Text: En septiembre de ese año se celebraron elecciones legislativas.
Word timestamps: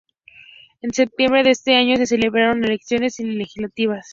En 0.81 0.93
septiembre 0.95 1.43
de 1.43 1.51
ese 1.51 1.75
año 1.75 1.95
se 1.95 2.07
celebraron 2.07 2.63
elecciones 2.65 3.19
legislativas. 3.19 4.07